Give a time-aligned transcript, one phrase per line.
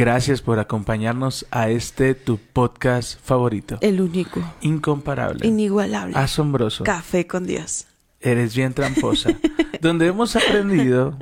[0.00, 3.78] Gracias por acompañarnos a este tu podcast favorito.
[3.80, 5.46] El único, Incomparable.
[5.46, 6.14] inigualable.
[6.18, 6.84] asombroso.
[6.84, 7.86] Café con Dios.
[8.20, 9.30] Eres bien tramposa.
[9.80, 11.16] donde hemos aprendido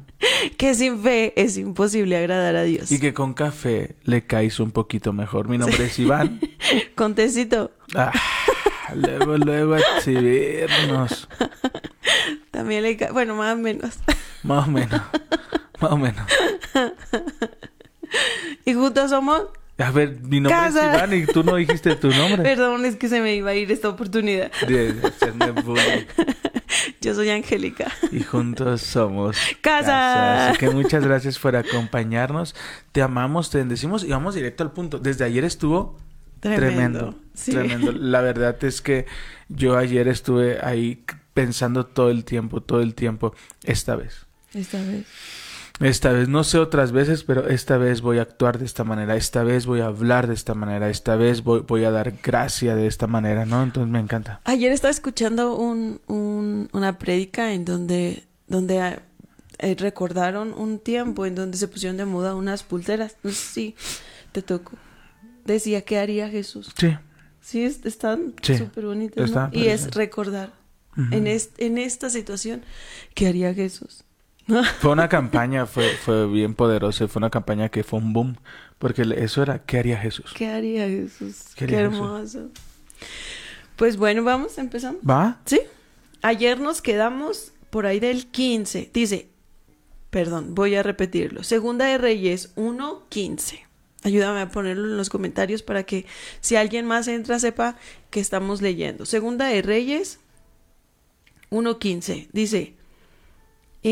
[0.57, 2.91] Que sin fe es imposible agradar a Dios.
[2.91, 5.49] y que con café le caes un poquito mejor.
[5.49, 6.41] Mi nombre es Iván.
[6.97, 8.11] Con tecito Ah,
[8.95, 11.29] luego, luego exhibirnos.
[12.51, 13.99] también le ca- Bueno, más o menos.
[14.43, 15.01] Más o menos.
[15.81, 16.27] Más o menos.
[18.65, 19.43] Y juntos somos...
[19.77, 20.93] A ver, mi nombre Casa.
[20.93, 22.43] es Iván y tú no dijiste tu nombre.
[22.43, 24.53] Perdón, es que se me iba a ir esta oportunidad.
[24.69, 26.07] De hacerme bullying.
[27.01, 27.91] Yo soy Angélica.
[28.13, 30.51] Y juntos somos Casa.
[30.51, 32.55] Así que muchas gracias por acompañarnos.
[32.93, 34.99] Te amamos, te bendecimos y vamos directo al punto.
[34.99, 35.97] Desde ayer estuvo
[36.41, 36.67] Tremendo.
[36.69, 37.15] tremendo.
[37.35, 37.51] Sí.
[37.51, 37.93] Tremendo.
[37.93, 39.07] La verdad es que
[39.49, 43.35] yo ayer estuve ahí pensando todo el tiempo, todo el tiempo.
[43.65, 44.27] Esta vez.
[44.55, 45.05] Esta vez.
[45.81, 49.17] Esta vez, no sé otras veces, pero esta vez voy a actuar de esta manera,
[49.17, 52.77] esta vez voy a hablar de esta manera, esta vez voy, voy a dar gracia
[52.77, 53.61] de esta manera, ¿no?
[53.63, 54.41] Entonces me encanta.
[54.45, 59.01] Ayer estaba escuchando un, un- una prédica en donde, donde
[59.59, 63.17] eh, recordaron un tiempo en donde se pusieron de moda unas pulseras.
[63.25, 63.75] No sé si
[64.31, 64.73] te tocó.
[65.45, 66.73] Decía, ¿qué haría Jesús?
[66.79, 66.97] Sí.
[67.41, 69.17] Sí, es- están Sí, súper bonitas.
[69.19, 69.25] ¿no?
[69.27, 70.53] están Y es recordar
[71.11, 72.63] en, es- en esta situación,
[73.15, 74.05] ¿qué haría Jesús?
[74.81, 78.37] Fue una campaña, fue, fue bien poderosa, fue una campaña que fue un boom,
[78.79, 80.33] porque eso era, ¿qué haría Jesús?
[80.35, 81.55] ¿Qué haría Jesús?
[81.55, 82.01] ¿Qué Qué, haría Jesús?
[82.05, 82.49] hermoso.
[83.77, 85.01] Pues bueno, vamos, empezamos.
[85.09, 85.41] ¿Va?
[85.47, 85.61] Sí.
[86.23, 88.91] Ayer nos quedamos por ahí del 15.
[88.93, 89.29] Dice,
[90.11, 91.43] perdón, voy a repetirlo.
[91.43, 93.61] Segunda de Reyes 1.15.
[94.05, 96.05] Ayúdame a ponerlo en los comentarios para que
[96.41, 97.77] si alguien más entra sepa
[98.11, 99.07] que estamos leyendo.
[99.07, 100.21] Segunda de Reyes
[101.51, 102.29] 1.15.
[102.33, 102.75] Dice,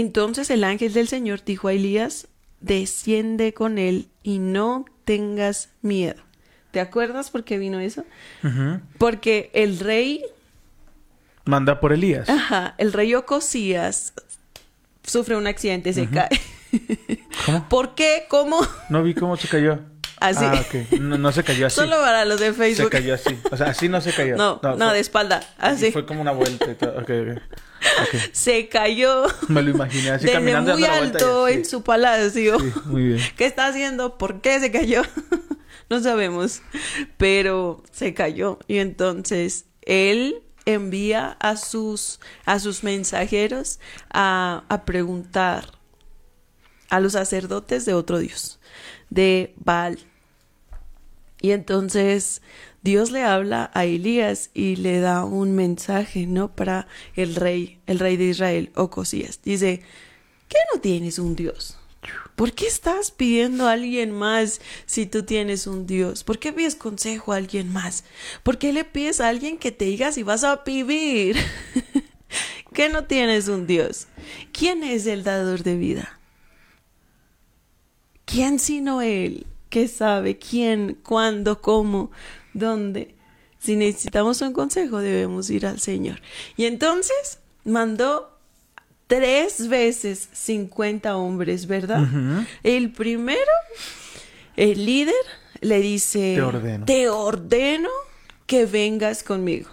[0.00, 2.28] entonces el ángel del Señor dijo a Elías,
[2.60, 6.22] desciende con él y no tengas miedo.
[6.70, 8.04] ¿Te acuerdas por qué vino eso?
[8.98, 10.24] Porque el rey
[11.44, 12.28] Manda por Elías.
[12.28, 14.14] Ajá, el rey Ocosías
[15.02, 16.28] sufre un accidente, se cae.
[17.46, 17.68] ¿Cómo?
[17.68, 18.24] ¿Por qué?
[18.28, 18.60] ¿Cómo?
[18.88, 19.80] No vi cómo se cayó.
[20.28, 20.44] Así.
[20.44, 21.00] Ah, ok.
[21.00, 21.76] No, no se cayó así.
[21.76, 22.90] Solo para los de Se Facebook.
[22.90, 23.38] cayó así.
[23.50, 24.36] O sea, así no se cayó.
[24.36, 25.90] No, no, fue- de espalda, así.
[25.92, 26.92] Fue como una vuelta y todo.
[26.92, 27.42] Ok, ok.
[28.02, 28.20] Ok.
[28.30, 32.58] Se cayó Me lo imaginé así desde caminando muy alto en su palacio.
[32.60, 33.20] Sí, muy bien.
[33.36, 34.16] ¿Qué está haciendo?
[34.18, 35.02] ¿Por qué se cayó?
[35.90, 36.62] no sabemos.
[37.16, 38.58] Pero se cayó.
[38.68, 43.80] Y entonces él envía a sus, a sus mensajeros
[44.12, 45.66] a, a preguntar
[46.88, 48.60] a los sacerdotes de otro dios,
[49.10, 49.98] de Baal.
[51.42, 52.40] Y entonces
[52.82, 56.54] Dios le habla a Elías y le da un mensaje, ¿no?
[56.54, 56.86] Para
[57.16, 59.40] el rey, el rey de Israel, Ocosías.
[59.42, 59.82] Dice,
[60.48, 61.76] ¿qué no tienes un Dios?
[62.36, 66.24] ¿Por qué estás pidiendo a alguien más si tú tienes un Dios?
[66.24, 68.04] ¿Por qué pides consejo a alguien más?
[68.44, 71.36] ¿Por qué le pides a alguien que te diga si vas a vivir?
[72.72, 74.06] ¿Qué no tienes un Dios?
[74.52, 76.18] ¿Quién es el dador de vida?
[78.24, 79.46] ¿Quién sino Él?
[79.72, 82.10] Que sabe quién, cuándo, cómo,
[82.52, 83.14] dónde?
[83.58, 86.20] Si necesitamos un consejo, debemos ir al Señor.
[86.58, 88.38] Y entonces mandó
[89.06, 92.06] tres veces 50 hombres, ¿verdad?
[92.62, 93.40] El primero,
[94.56, 95.14] el líder,
[95.62, 96.84] le dice, Te ordeno.
[96.84, 97.88] te ordeno
[98.46, 99.70] que vengas conmigo,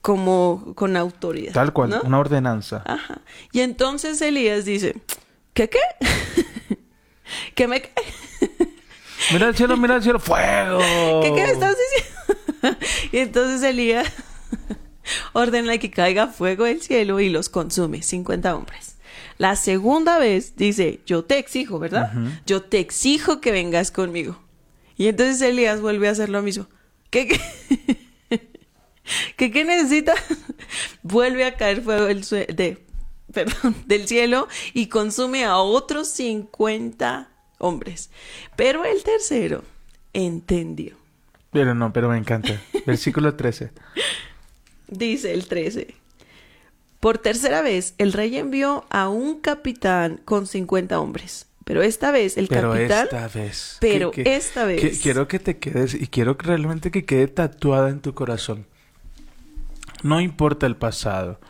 [0.00, 1.52] como con autoridad.
[1.52, 2.00] Tal cual, ¿no?
[2.02, 2.82] una ordenanza.
[2.84, 3.20] Ajá.
[3.52, 4.96] Y entonces Elías dice,
[5.54, 5.78] ¿qué qué?
[7.54, 7.92] ¿Qué me qué?
[9.32, 10.78] Mira el cielo, mira el cielo, fuego.
[11.22, 12.78] ¿Qué, qué me estás diciendo?
[13.12, 14.06] y entonces Elías
[15.32, 18.96] ordena que caiga fuego del cielo y los consume, 50 hombres.
[19.38, 22.12] La segunda vez dice, yo te exijo, ¿verdad?
[22.46, 24.38] Yo te exijo que vengas conmigo.
[24.96, 26.66] Y entonces Elías vuelve a hacer lo mismo.
[27.10, 27.40] ¿Qué, qué?
[29.36, 30.14] ¿Qué, qué necesita?
[31.02, 32.84] vuelve a caer fuego del, sue- de,
[33.32, 38.10] perdón, del cielo y consume a otros 50 hombres.
[38.56, 39.62] Pero el tercero
[40.12, 40.96] entendió.
[41.52, 42.60] Pero no, pero me encanta.
[42.86, 43.70] Versículo 13.
[44.88, 45.94] Dice el 13.
[47.00, 51.46] Por tercera vez, el rey envió a un capitán con 50 hombres.
[51.64, 53.04] Pero esta vez el Pero capitán...
[53.04, 53.76] esta vez.
[53.80, 54.80] Pero que- que- esta vez...
[54.80, 58.66] que quiero que te quedes y quiero que realmente que quede tatuada en tu corazón.
[60.02, 61.40] No importa el pasado.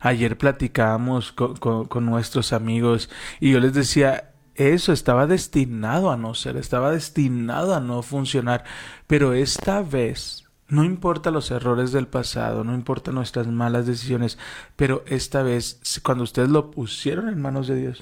[0.00, 3.10] Ayer platicábamos con, con- con nuestros amigos
[3.40, 8.64] y yo les decía, eso estaba destinado a no ser, estaba destinado a no funcionar.
[9.06, 14.38] Pero esta vez, no importa los errores del pasado, no importa nuestras malas decisiones,
[14.76, 17.98] pero esta vez, cuando ustedes lo pusieron en manos de Dios,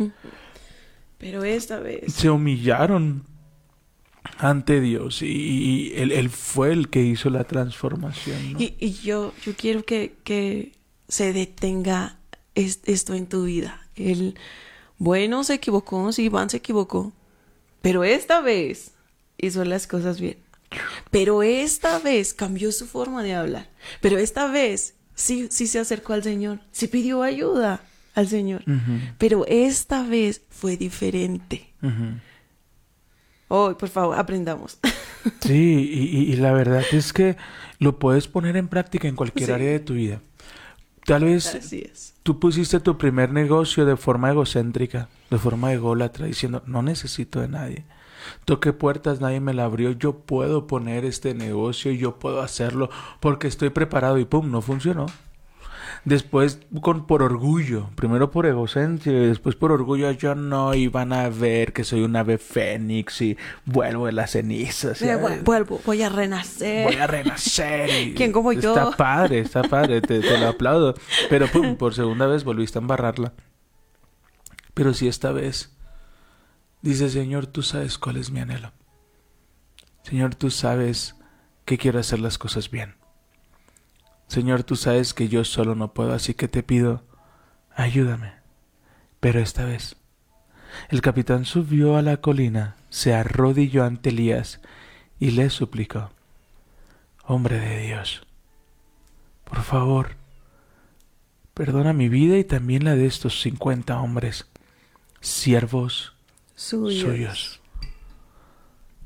[1.18, 3.24] Pero esta vez, se humillaron
[4.38, 8.54] ante Dios y, y él, él fue el que hizo la transformación.
[8.54, 8.60] ¿no?
[8.60, 10.72] y, y yo, yo quiero que, que
[11.08, 12.16] se detenga
[12.54, 13.80] es- esto en tu vida.
[13.96, 14.36] El
[14.98, 17.12] bueno se equivocó, sí, Iván se equivocó,
[17.82, 18.92] pero esta vez
[19.38, 20.38] hizo las cosas bien.
[21.10, 23.68] Pero esta vez cambió su forma de hablar.
[24.00, 27.80] Pero esta vez sí, sí se acercó al Señor, sí pidió ayuda
[28.14, 28.64] al Señor.
[29.18, 31.72] Pero esta vez fue diferente.
[31.82, 32.18] ujú.
[33.48, 34.78] Oh, por favor, aprendamos.
[35.40, 37.36] Sí, y, y- y la verdad es que
[37.78, 39.52] lo puedes poner en práctica en cualquier Sí.
[39.52, 40.20] área de tu vida.
[41.06, 42.14] Tal vez Así es.
[42.22, 47.48] tú pusiste tu primer negocio de forma egocéntrica, de forma ególatra, diciendo, no necesito de
[47.48, 47.84] nadie.
[48.46, 52.88] Toqué puertas, nadie me la abrió, yo puedo poner este negocio, yo puedo hacerlo
[53.20, 55.06] porque estoy preparado y pum, no funcionó.
[56.04, 61.30] Después con por orgullo, primero por egocentria y después por orgullo yo no iban a
[61.30, 65.00] ver que soy un ave fénix y vuelvo de las cenizas.
[65.00, 66.84] vu- vuelvo, voy a renacer.
[66.84, 68.14] voy a renacer.
[68.14, 68.74] ¿Quién como yo?
[68.76, 70.94] Está padre, está padre, te, te lo aplaudo.
[71.30, 73.32] Pero pum, por segunda vez volviste a embarrarla.
[74.74, 75.74] Pero si esta vez
[76.82, 78.72] dice, Señor, tú sabes cuál es mi anhelo.
[80.02, 81.14] Señor, tú sabes
[81.64, 82.96] que quiero hacer las cosas bien.
[84.26, 87.02] Señor, tú sabes que yo solo no puedo, así que te pido,
[87.74, 88.32] ayúdame.
[89.20, 89.96] Pero esta vez,
[90.88, 94.60] el capitán subió a la colina, se arrodilló ante Elías
[95.18, 96.10] y le suplicó,
[97.26, 98.26] Hombre de Dios,
[99.44, 100.16] por favor,
[101.54, 104.46] perdona mi vida y también la de estos cincuenta hombres,
[105.20, 106.14] siervos
[106.54, 107.00] Suyos.
[107.00, 107.60] suyos.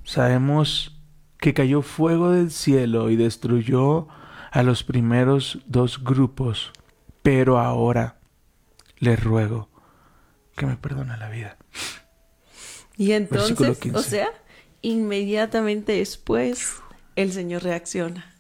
[0.05, 0.97] Sabemos
[1.38, 4.09] que cayó fuego del cielo y destruyó
[4.50, 6.73] a los primeros dos grupos,
[7.23, 8.19] pero ahora
[8.99, 9.69] le ruego
[10.56, 11.56] que me perdone la vida.
[12.97, 13.99] Y entonces, Versículo 15.
[13.99, 14.29] o sea,
[14.83, 16.77] inmediatamente después,
[17.17, 18.35] el Señor reacciona.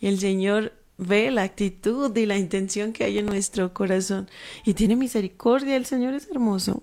[0.00, 4.28] y el Señor ve la actitud y la intención que hay en nuestro corazón.
[4.64, 6.82] Y tiene misericordia, el Señor es hermoso.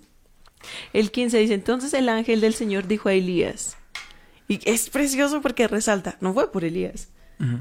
[0.94, 3.78] El 15 dice, entonces el ángel del Señor dijo a Elías,
[4.48, 7.10] y es precioso porque resalta, no fue por Elías,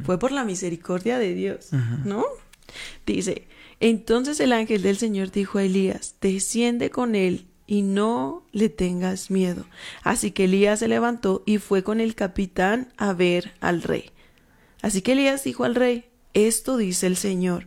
[0.05, 1.71] fue por la misericordia de Dios,
[2.05, 2.25] ¿no?
[3.07, 3.47] Dice,
[3.81, 9.31] entonces el ángel del Señor dijo a Elías, desciende con él y no le tengas
[9.31, 9.67] miedo.
[10.03, 14.11] Así que Elías se levantó y fue con el capitán a ver al rey.
[14.83, 16.05] Así que Elías dijo al rey,
[16.35, 17.67] esto dice el Señor.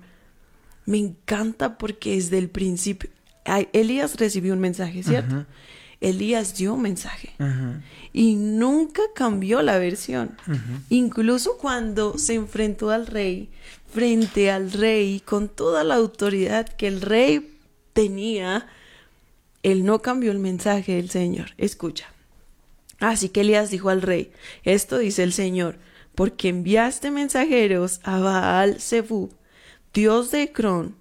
[0.85, 3.09] Me encanta porque desde el principio,
[3.73, 5.45] Elías recibió un mensaje, ¿cierto?
[5.99, 7.33] Elías dio un mensaje
[8.13, 10.37] y nunca cambió la versión.
[10.89, 13.49] Incluso cuando se enfrentó al rey,
[13.91, 17.57] frente al rey, con toda la autoridad que el rey
[17.93, 18.67] tenía,
[19.63, 21.51] él no cambió el mensaje del Señor.
[21.57, 22.07] Escucha.
[22.99, 24.31] Así que Elías dijo al rey,
[24.63, 25.77] esto dice el Señor,
[26.15, 29.31] porque enviaste mensajeros a Baal Zebub,
[29.93, 30.95] dios de Ecrón,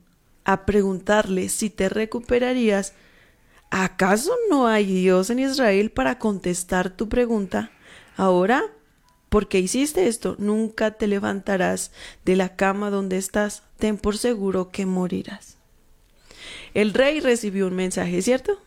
[0.45, 2.93] a preguntarle si te recuperarías.
[3.79, 7.71] ¿Acaso no hay Dios en Israel para contestar tu pregunta?
[8.17, 8.65] Ahora,
[9.29, 11.93] porque hiciste esto, nunca te levantarás
[12.25, 13.65] de la cama donde estás.
[13.77, 15.59] Ten por seguro que morirás.
[16.73, 18.59] El rey recibió un mensaje, ¿cierto?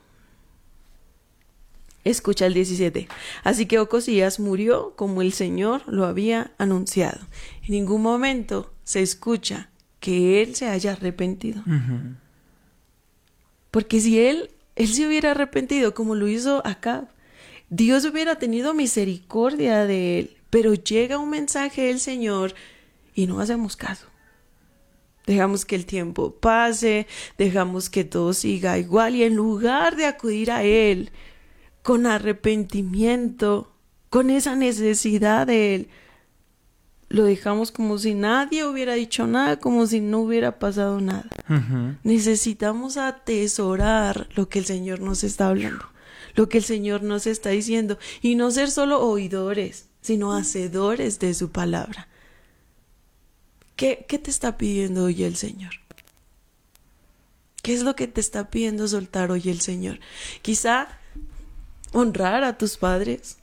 [2.03, 3.07] Escucha el 17.
[3.43, 7.19] Así que Ocosías murió como el Señor lo había anunciado.
[7.63, 11.63] En ningún momento se escucha que él se haya arrepentido.
[13.71, 17.09] Porque si él, él se hubiera arrepentido como lo hizo acá,
[17.69, 20.37] Dios hubiera tenido misericordia de él.
[20.49, 22.55] Pero llega un mensaje del Señor
[23.13, 24.07] y no hacemos caso.
[25.27, 27.07] Dejamos que el tiempo pase,
[27.37, 31.11] dejamos que todo siga igual y en lugar de acudir a Él
[31.83, 33.71] con arrepentimiento,
[34.09, 35.89] con esa necesidad de Él,
[37.09, 41.27] lo dejamos como si nadie hubiera dicho nada, como si no hubiera pasado nada.
[42.03, 45.85] Necesitamos atesorar lo que el Señor nos está hablando,
[46.35, 51.33] lo que el Señor nos está diciendo y no ser solo oidores, sino hacedores de
[51.33, 52.07] su palabra.
[53.75, 55.71] ¿Qué, ¿Qué te está pidiendo hoy el Señor?
[57.63, 59.99] ¿Qué es lo que te está pidiendo soltar hoy el Señor?
[60.43, 60.99] Quizá
[61.91, 63.38] honrar a tus padres.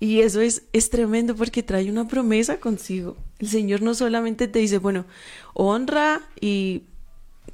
[0.00, 3.16] Y eso es, es tremendo porque trae una promesa consigo.
[3.38, 5.06] El Señor no solamente te dice, bueno,
[5.54, 6.84] honra y,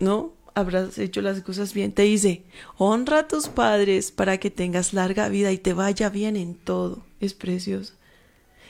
[0.01, 0.33] ¿no?
[0.55, 1.93] Habrás hecho las cosas bien.
[1.93, 2.45] Te dice,
[2.77, 7.05] honra a tus padres para que tengas larga vida y te vaya bien en todo.
[7.19, 7.95] Es precioso.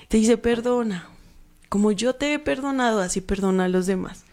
[0.08, 1.10] Te dice, perdona.
[1.68, 4.24] Como yo te he perdonado, así perdona a los demás.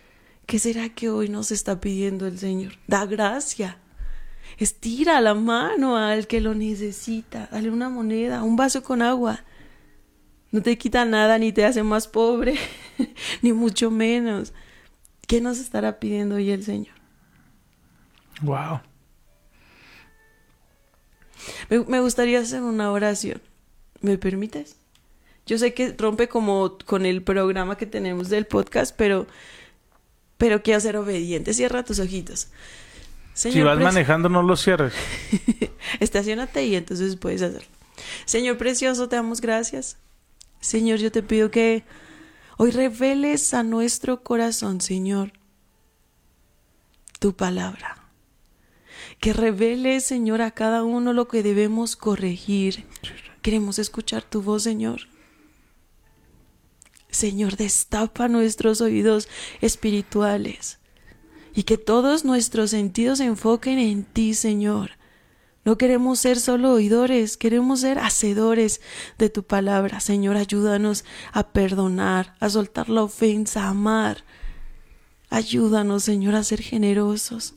[0.46, 2.74] ¿Qué será que hoy nos está pidiendo el Señor?
[2.88, 3.81] Da gracia.
[4.58, 7.50] Estira la mano al que lo necesita.
[7.52, 9.44] Dale una moneda, un vaso con agua.
[10.52, 12.56] No te quita nada ni te hace más pobre,
[13.42, 14.54] ni mucho menos.
[15.28, 16.96] ¿Qué nos estará pidiendo hoy el Señor?
[18.42, 18.82] Wow.
[21.70, 23.42] Me, me gustaría hacer una oración.
[24.02, 24.76] ¿Me permites?
[25.46, 29.28] Yo sé que rompe como con el programa que tenemos del podcast, pero,
[30.38, 31.54] pero quiero ser obediente.
[31.54, 32.50] Cierra tus ojitos.
[33.34, 34.94] Si vas manejando, no lo cierres.
[36.00, 37.68] Estacionate y entonces puedes hacerlo.
[38.26, 39.98] Señor precioso, te damos gracias.
[40.60, 41.84] Señor, yo te pido que
[42.58, 45.34] hoy reveles a nuestro corazón, Señor,
[47.20, 47.98] tu palabra.
[49.20, 52.86] Que reveles, Señor, a cada uno lo que debemos corregir.
[53.42, 55.02] Queremos escuchar tu voz, Señor.
[57.10, 59.28] Señor, destapa nuestros oídos
[59.62, 60.81] espirituales
[61.54, 64.92] y que todos nuestros sentidos se enfoquen en ti, Señor.
[65.64, 68.82] No queremos ser solo oidores, queremos ser hacedores
[69.20, 70.00] de tu palabra.
[70.00, 74.24] Señor, ayúdanos a perdonar, a soltar la ofensa, a amar.
[75.30, 77.54] Ayúdanos, Señor, a ser generosos.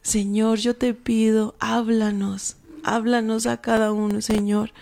[0.00, 4.72] Señor, yo te pido, háblanos, háblanos a cada uno, Señor.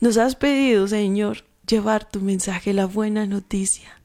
[0.00, 3.95] Nos has pedido, Señor, llevar tu mensaje, la buena noticia.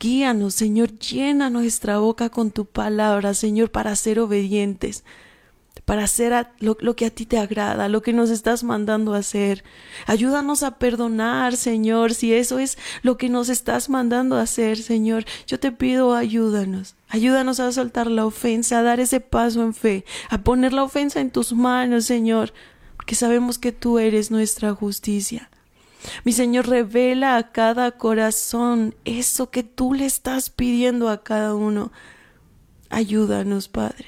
[0.00, 5.04] Guíanos, Señor, llena nuestra boca con tu palabra, Señor, para ser obedientes,
[5.84, 9.62] para hacer lo que a ti te agrada, lo que nos estás mandando a hacer.
[10.06, 15.26] Ayúdanos a perdonar, Señor, si eso es lo que nos estás mandando a hacer, Señor.
[15.46, 16.94] Yo te pido, ayúdanos.
[17.10, 21.20] Ayúdanos a soltar la ofensa, a dar ese paso en fe, a poner la ofensa
[21.20, 22.54] en tus manos, Señor,
[22.96, 25.50] porque sabemos que tú eres nuestra justicia.
[26.24, 31.92] Mi Señor, revela a cada corazón eso que tú le estás pidiendo a cada uno.
[32.88, 34.06] Ayúdanos, Padre.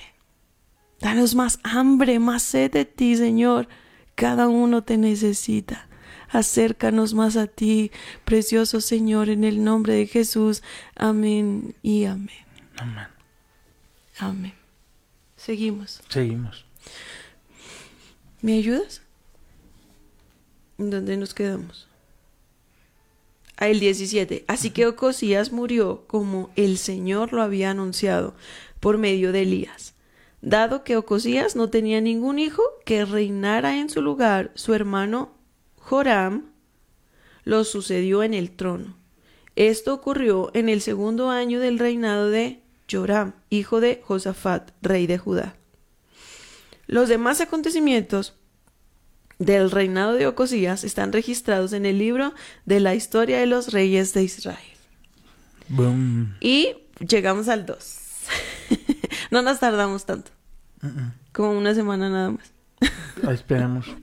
[1.00, 3.68] Danos más hambre, más sed de ti, Señor.
[4.14, 5.88] Cada uno te necesita.
[6.28, 7.90] Acércanos más a ti,
[8.24, 10.62] precioso Señor, en el nombre de Jesús.
[10.96, 12.30] Amén y amén.
[12.78, 13.06] Amén.
[14.18, 14.54] Amén.
[15.36, 16.00] Seguimos.
[16.08, 16.64] Seguimos.
[18.40, 19.01] ¿Me ayudas?
[20.78, 21.88] ¿En dónde nos quedamos?
[23.56, 24.44] A el 17.
[24.48, 28.34] Así que Ocosías murió como el Señor lo había anunciado
[28.80, 29.94] por medio de Elías.
[30.40, 35.30] Dado que Ocosías no tenía ningún hijo que reinara en su lugar, su hermano
[35.78, 36.50] Joram
[37.44, 38.96] lo sucedió en el trono.
[39.54, 45.18] Esto ocurrió en el segundo año del reinado de Joram, hijo de Josafat, rey de
[45.18, 45.54] Judá.
[46.86, 48.34] Los demás acontecimientos
[49.38, 52.32] del reinado de Ocosías están registrados en el libro
[52.66, 54.58] de la historia de los reyes de Israel.
[55.68, 56.34] Boom.
[56.40, 56.74] Y
[57.06, 57.98] llegamos al 2.
[59.30, 60.30] no nos tardamos tanto.
[61.32, 62.52] Como una semana nada más.
[63.26, 63.86] Ah, esperemos.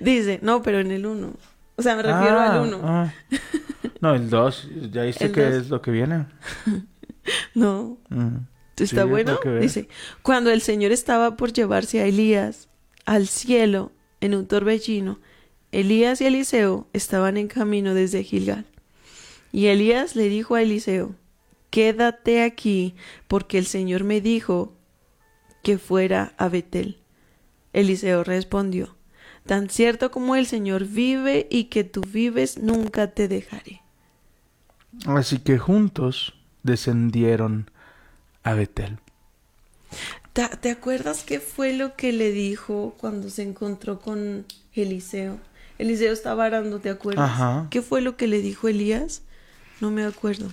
[0.00, 1.32] Dice, no, pero en el 1.
[1.76, 2.80] O sea, me refiero Ah, al 1.
[2.82, 3.12] ah.
[4.00, 4.68] No, el 2.
[4.92, 5.54] Ya viste que dos.
[5.54, 6.26] es lo que viene.
[7.54, 8.36] No, Mm.
[8.76, 9.38] ¿está Sí, bueno?
[9.60, 9.88] Dice,
[10.22, 12.68] cuando el Señor estaba por llevarse a Elías
[13.06, 15.18] al cielo en un torbellino,
[15.72, 18.66] Elías y Eliseo estaban en camino desde Gilgal.
[19.52, 21.14] Y Elías le dijo a Eliseo,
[21.70, 22.94] quédate aquí,
[23.28, 24.74] porque el Señor me dijo
[25.62, 26.98] que fuera a Betel.
[27.72, 28.96] Eliseo respondió,
[29.46, 33.82] tan cierto como el Señor vive y que tú vives, nunca te dejaré.
[35.06, 37.70] Así que juntos descendieron
[38.42, 38.98] a Betel.
[40.60, 45.38] ¿Te, acuerdas qué fue lo que le dijo cuando se encontró con Eliseo?
[45.78, 47.24] Eliseo estaba arando, ¿te acuerdas?
[47.24, 47.68] Ajá.
[47.70, 49.22] ¿Qué fue lo que le dijo Elías?
[49.80, 50.48] No me acuerdo.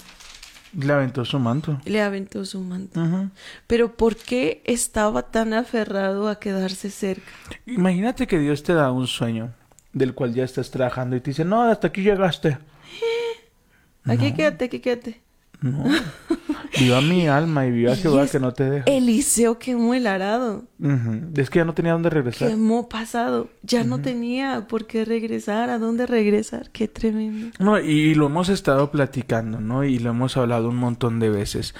[0.71, 1.81] Le aventó su manto.
[1.83, 3.01] Le aventó su manto.
[3.01, 3.29] Ujú.
[3.67, 7.31] Pero ¿por qué estaba tan aferrado a quedarse cerca?
[7.65, 9.53] Imagínate que Dios te da un sueño
[9.91, 12.57] del cual ya estás trabajando y te dice, no, hasta aquí llegaste.
[14.05, 15.21] Aquí quédate, aquí quédate.
[15.59, 15.83] No.
[16.79, 18.85] Viva mi alma y viva Jehová que no te deja.
[18.87, 20.63] Eliseo quemó el arado.
[21.35, 22.49] Es que ya no tenía dónde regresar.
[22.49, 23.49] Quemó pasado.
[23.61, 25.69] Ya no tenía por qué regresar.
[25.69, 26.71] ¿A dónde regresar?
[26.71, 27.51] Qué tremendo.
[27.59, 29.83] No, y lo hemos estado platicando, ¿no?
[29.83, 31.75] Y lo hemos hablado un montón de veces.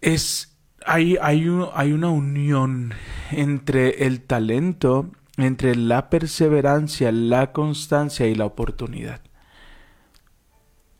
[0.00, 0.56] Es.
[0.86, 2.94] Hay, hay, un- hay una unión
[3.32, 9.22] entre el talento entre la perseverancia, la constancia y la oportunidad.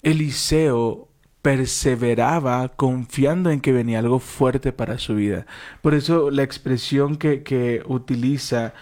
[0.02, 1.10] Eliseo
[1.43, 5.47] perseveraba confiando en que venía algo fuerte para su vida.
[5.83, 8.75] Por eso la expresión que, que utiliza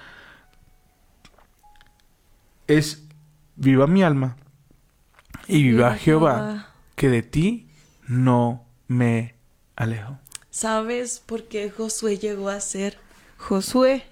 [2.66, 3.04] es
[3.56, 4.36] viva mi alma
[5.46, 6.68] y viva, Viva Jehová, Jehová.
[6.96, 7.68] que de ti
[8.06, 9.34] no me
[9.76, 10.18] alejo.
[10.50, 12.98] ¿Sabes por qué Josué llegó a ser
[13.36, 14.04] Josué?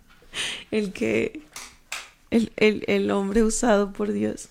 [0.70, 1.42] el que.
[2.30, 4.48] El, el, el hombre usado por Dios.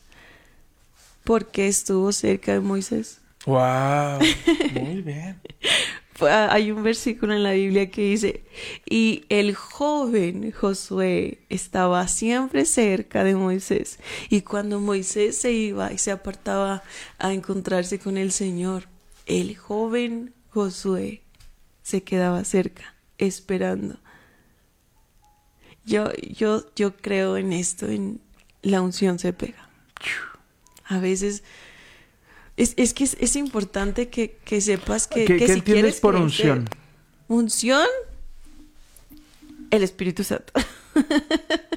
[1.25, 3.20] Porque estuvo cerca de Moisés.
[3.45, 4.19] Wow,
[4.73, 5.39] muy bien.
[6.13, 8.43] Fue- Hay un versículo en la Biblia que dice,
[8.89, 13.99] y el joven Josué estaba siempre cerca de Moisés.
[14.29, 16.83] Y cuando Moisés se iba y se apartaba
[17.19, 18.87] a encontrarse con el Señor,
[19.25, 21.21] el joven Josué
[21.83, 23.99] se quedaba cerca, esperando.
[25.85, 28.21] Yo, yo, yo creo en esto, en
[28.63, 29.69] la unción se pega.
[30.85, 31.43] A veces...
[32.57, 35.83] Es, es que es, es importante que, que sepas que, ¿Qué, que qué si entiendes
[35.83, 36.69] quieres por crecer- unción?
[37.27, 37.88] Unción,
[39.71, 40.53] el Espíritu Santo.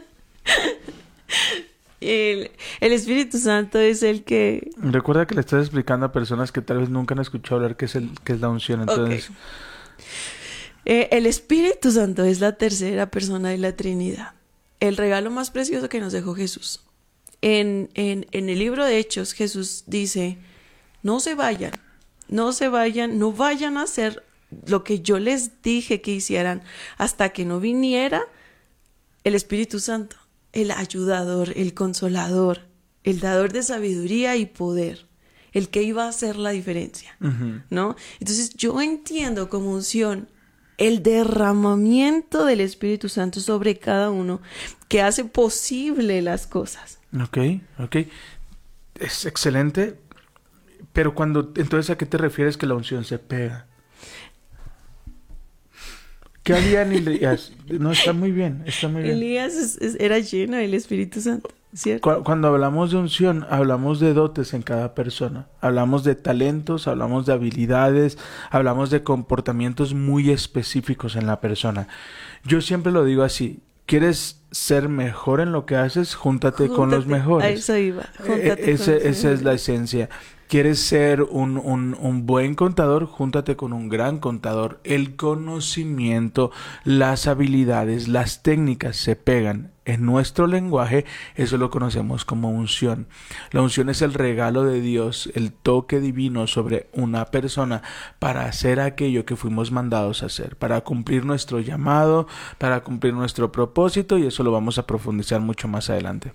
[2.01, 4.71] el, el Espíritu Santo es el que...
[4.77, 7.87] Recuerda que le estás explicando a personas que tal vez nunca han escuchado hablar qué
[7.87, 8.83] es, el, qué es la unción.
[8.83, 9.31] Entonces,
[10.85, 14.35] eh, el Espíritu Santo es la tercera persona de la Trinidad.
[14.81, 16.83] El regalo más precioso que nos dejó Jesús.
[17.43, 20.39] En, en, en el libro de Hechos, Jesús dice,
[21.03, 21.73] no se vayan,
[22.29, 24.25] no se vayan, no vayan a hacer
[24.67, 26.63] lo que yo les dije que hicieran
[26.97, 28.23] hasta que no viniera
[29.25, 30.17] el Espíritu Santo,
[30.53, 32.63] el ayudador, el consolador,
[33.05, 35.07] el dador de sabiduría y poder,
[35.53, 37.17] el que iba a hacer la diferencia.
[37.71, 37.97] ¿no?
[38.21, 40.29] Entonces yo entiendo como unción
[40.79, 44.41] el derramamiento del Espíritu Santo sobre cada uno
[44.87, 46.99] que hace posible las cosas.
[47.21, 47.39] ok,
[47.79, 47.97] ok.
[48.95, 49.97] Es excelente.
[50.93, 53.67] Pero cuando, entonces, ¿a qué te refieres que la unción se pega?
[56.43, 57.53] ¿Qué harían Elías?
[57.69, 59.17] No, está muy bien, está muy bien.
[59.17, 62.17] Elías es- es- era lleno del Espíritu Santo, ¿cierto?
[62.17, 65.47] Cu- Cuando hablamos de unción, hablamos de dotes en cada persona.
[65.61, 68.17] Hablamos de talentos, hablamos de habilidades,
[68.51, 71.89] hablamos de comportamientos muy específicos en la persona.
[72.45, 76.15] Yo siempre lo digo así, ¿quieres ser mejor en lo que haces?
[76.15, 77.15] Júntate, con los Júntate.
[77.15, 77.59] A mejores.
[77.61, 78.03] eso iba.
[78.03, 79.63] Eh, Júntate ese- los esa es la mejores.
[79.63, 80.09] esencia.
[80.49, 83.05] ¿Quieres ser un, un- un buen contador?
[83.05, 84.81] Júntate con un gran contador.
[84.83, 86.51] El conocimiento,
[86.85, 89.73] las habilidades, las técnicas se pegan.
[89.85, 93.09] En nuestro lenguaje eso lo conocemos como unción.
[93.51, 97.83] La unción es el regalo de Dios, el toque divino sobre una persona
[98.19, 103.53] para hacer aquello que fuimos mandados a hacer, para cumplir nuestro llamado, para cumplir nuestro
[103.53, 106.33] propósito y eso lo vamos a profundizar mucho más adelante.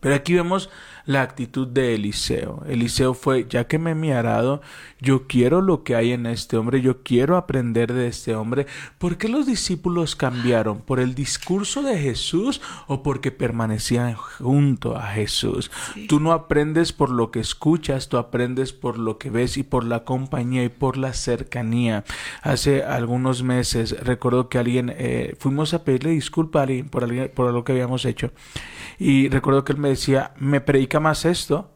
[0.00, 0.68] Pero aquí vemos
[1.06, 2.62] la actitud de Eliseo.
[2.66, 4.62] Eliseo fue, ya que me he mi arado,
[5.00, 8.66] yo quiero lo que hay en este hombre, yo quiero aprender de este hombre.
[8.98, 10.80] ¿Por qué los discípulos cambiaron?
[10.80, 15.70] ¿Por el discurso de Jesús o porque permanecían junto a Jesús?
[16.08, 19.84] Tú no aprendes por lo que escuchas, tú aprendes por lo que ves y por
[19.84, 22.04] la compañía y por la cercanía.
[22.42, 27.30] Hace algunos meses recuerdo que alguien, eh, fuimos a pedirle disculpa a alguien por, alguien
[27.34, 28.30] por lo que habíamos hecho.
[28.98, 31.70] Y recuerdo que él me decía, me predica más esto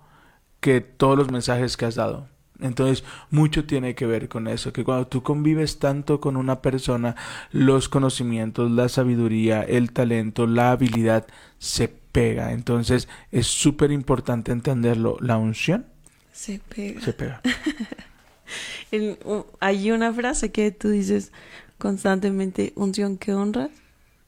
[0.60, 2.28] que todos los mensajes que has dado.
[2.60, 7.14] Entonces, mucho tiene que ver con eso, que cuando tú convives tanto con una persona,
[7.52, 11.26] los conocimientos, la sabiduría, el talento, la habilidad
[11.58, 12.52] se pega.
[12.52, 15.18] Entonces, es súper importante entenderlo.
[15.20, 15.86] La unción
[16.32, 17.00] Se pega.
[17.00, 17.40] se pega.
[18.90, 19.18] El-
[19.60, 21.32] hay una frase que tú dices
[21.78, 23.70] constantemente, unción que honras,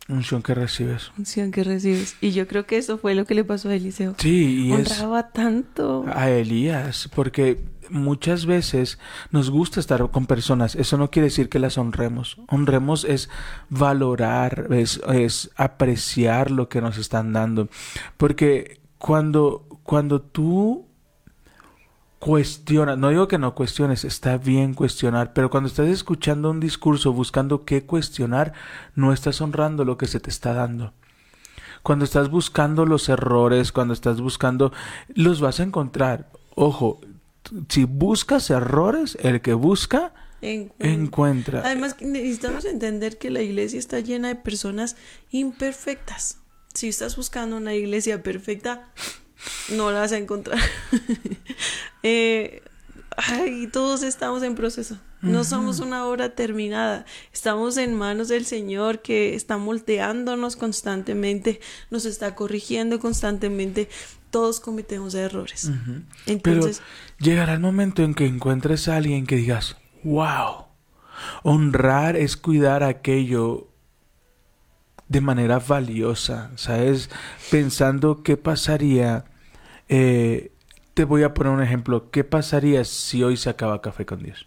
[0.09, 1.13] Unción que recibes.
[1.17, 2.17] unción que recibes.
[2.21, 4.15] Y yo creo que eso fue lo que le pasó a Eliseo.
[4.19, 6.05] Sí, y es Honraba tanto.
[6.13, 8.99] a Elías, porque muchas veces
[9.31, 10.75] nos gusta estar con personas.
[10.75, 12.39] Eso no quiere decir que las honremos.
[12.49, 13.29] Honremos es
[13.69, 17.69] valorar, es, es apreciar lo que nos están dando.
[18.17, 20.87] Porque cuando, cuando tú
[22.21, 27.13] cuestionas, no digo que no cuestiones, está bien cuestionar, pero cuando estás escuchando un discurso
[27.13, 28.53] buscando qué cuestionar,
[28.95, 30.93] no estás honrando lo que se te está dando.
[31.83, 34.71] Cuando estás buscando los errores, cuando estás buscando,
[35.15, 36.31] los vas a encontrar.
[36.55, 37.01] Ojo,
[37.71, 40.93] si buscas errores, el que busca, Encuentra.
[40.93, 41.63] encuentra.
[41.65, 44.97] Además, necesitamos entender que la iglesia está llena de personas
[45.31, 46.39] imperfectas.
[46.75, 48.91] Si estás buscando una iglesia perfecta,
[49.71, 50.59] no la vas a encontrar.
[52.03, 52.63] Eh,
[53.15, 54.97] ay, todos estamos en proceso.
[55.21, 57.05] No somos una obra terminada.
[57.31, 63.91] Estamos en manos del Señor que está moldeándonos constantemente, nos está corrigiendo constantemente.
[64.31, 65.71] Todos cometemos errores.
[66.25, 66.81] Pero Entonces,
[67.19, 70.69] llegará el momento en que encuentres a alguien que digas, wow,
[71.43, 73.69] honrar es cuidar aquello
[75.09, 77.11] de manera valiosa, ¿sabes?
[77.51, 79.25] Pensando qué pasaría,
[79.91, 80.53] eh,
[80.95, 84.47] te voy a poner un ejemplo, ¿qué pasaría si hoy se acaba Café con Dios?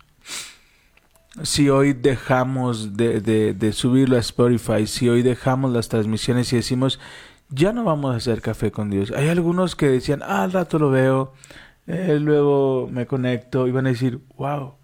[1.44, 6.56] Si hoy dejamos de, de, de subirlo a Spotify, si hoy dejamos las transmisiones y
[6.56, 7.00] decimos,
[7.50, 9.12] ya no vamos a hacer café con Dios.
[9.12, 11.34] Hay algunos que decían, ah, al rato lo veo,
[11.88, 14.76] eh, luego me conecto y van a decir, wow,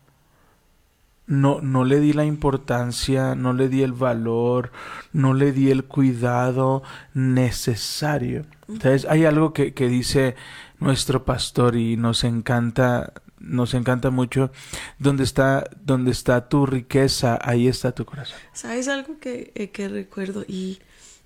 [1.29, 4.71] no, no le di la importancia, no le di el valor,
[5.13, 6.81] no le di el cuidado
[7.13, 8.47] necesario.
[8.67, 10.35] Entonces, hay algo que, que dice
[10.79, 14.51] nuestro pastor y nos encanta, nos encanta mucho,
[14.97, 18.39] donde está, donde está tu riqueza, ahí está tu corazón.
[18.53, 20.43] ¿sabes algo que, eh, que recuerdo?
[20.47, 20.79] Y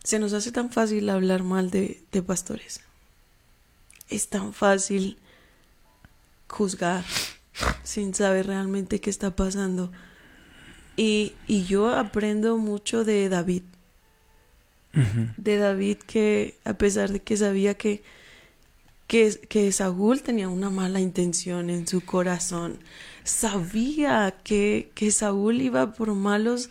[0.04, 2.82] se nos hace tan fácil hablar mal de, de pastores.
[4.10, 5.18] Es tan fácil
[6.50, 7.06] juzgar
[7.84, 9.92] sin saber realmente qué está pasando.
[10.96, 13.64] Y, y yo aprendo mucho de David.
[15.38, 18.04] De David que a pesar de que sabía que,
[19.08, 22.78] que, que Saúl tenía una mala intención en su corazón,
[23.24, 26.70] sabía que, que Saúl iba por malos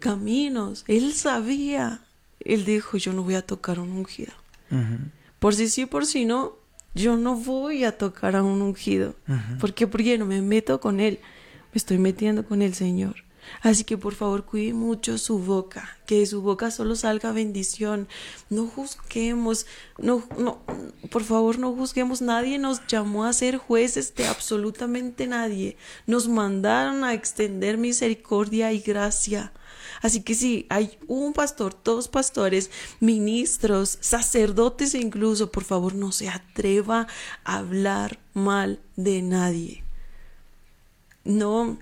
[0.00, 0.84] caminos.
[0.86, 2.02] Él sabía.
[2.40, 4.34] Él dijo, yo no voy a tocar un ungido.
[5.38, 6.56] Por si sí, por si no,
[6.94, 9.14] yo no voy a tocar a un ungido.
[9.60, 9.86] ¿Por qué?
[9.86, 11.20] Porque no me meto con él.
[11.72, 13.24] Me estoy metiendo con el Señor.
[13.60, 18.08] Así que por favor cuide mucho su boca, que de su boca solo salga bendición.
[18.50, 19.66] No juzguemos,
[19.98, 20.60] no, no,
[21.10, 22.22] por favor no juzguemos.
[22.22, 25.76] Nadie nos llamó a ser jueces de absolutamente nadie.
[26.06, 29.52] Nos mandaron a extender misericordia y gracia.
[30.02, 36.28] Así que si hay un pastor, dos pastores, ministros, sacerdotes incluso, por favor no se
[36.28, 37.06] atreva
[37.44, 39.84] a hablar mal de nadie.
[41.24, 41.78] No,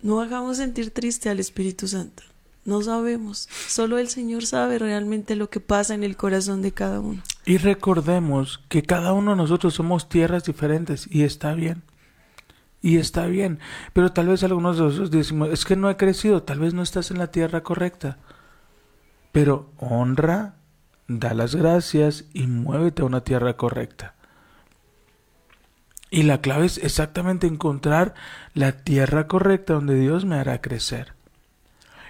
[0.00, 2.22] no hagamos sentir triste al Espíritu Santo.
[2.64, 3.48] No sabemos.
[3.66, 7.22] Solo el Señor sabe realmente lo que pasa en el corazón de cada uno.
[7.44, 11.82] Y recordemos que cada uno de nosotros somos tierras diferentes y está bien.
[12.82, 13.60] Y está bien.
[13.92, 16.82] Pero tal vez algunos de nosotros decimos, es que no he crecido, tal vez no
[16.82, 18.18] estás en la tierra correcta.
[19.30, 20.56] Pero honra,
[21.06, 24.14] da las gracias y muévete a una tierra correcta.
[26.10, 28.14] Y la clave es exactamente encontrar
[28.52, 31.14] la tierra correcta donde Dios me hará crecer.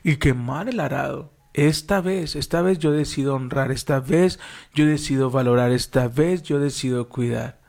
[0.03, 1.31] Y quemar el arado.
[1.55, 4.41] Esta vez, esta vez yo decido honrar, esta vez
[4.75, 7.62] yo decido valorar, esta vez yo decido cuidar.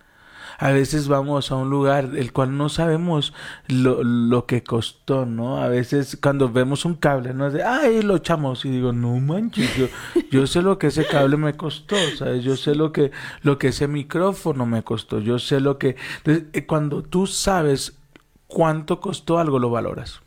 [0.58, 3.34] A veces vamos a un lugar el cual no sabemos
[3.68, 5.62] lo, lo que costó, ¿no?
[5.62, 7.48] A veces cuando vemos un cable, ¿no?
[7.48, 8.66] Es de, ay, lo echamos.
[8.66, 9.88] Y digo, no manches, yo,
[10.32, 12.44] yo sé lo que ese cable me costó, ¿sabes?
[12.44, 13.12] Yo sé lo que,
[13.42, 15.96] lo que ese micrófono me costó, yo sé lo que...
[16.18, 17.98] Entonces, eh, cuando tú sabes
[18.48, 20.22] cuánto costó algo, lo valoras.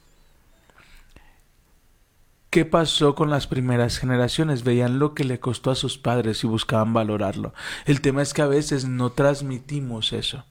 [2.57, 4.65] ¿Qué pasó con las primeras generaciones?
[4.65, 7.53] Veían lo que le costó a sus padres y buscaban valorarlo.
[7.85, 10.47] El tema es que a veces no transmitimos eso.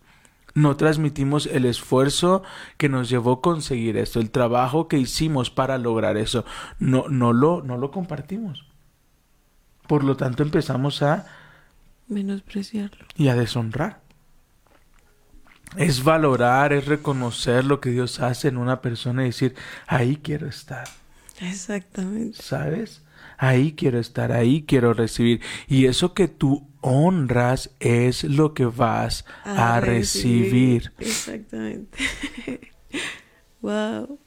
[0.54, 2.44] No transmitimos el esfuerzo
[2.78, 6.46] que nos llevó a conseguir esto, el trabajo que hicimos para lograr eso.
[6.78, 8.68] No, no, lo, no lo compartimos.
[9.88, 11.26] Por lo tanto, empezamos a
[12.08, 13.04] Menospreciarlo.
[13.16, 14.02] y a deshonrar.
[15.76, 19.56] Es valorar, es reconocer lo que Dios hace en una persona y decir,
[19.88, 20.88] ahí quiero estar.
[21.42, 22.42] Exactamente.
[22.42, 23.02] ¿sabes?
[23.38, 25.42] Ahí quiero estar, ahí quiero recibir.
[25.68, 30.94] Y eso que tú honras es lo que vas a, recibir.
[31.00, 31.98] Exactamente.
[33.62, 34.18] wow.